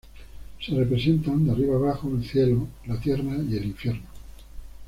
[0.59, 4.01] Se representan, de arriba abajo, el cielo, la tierra y el infierno.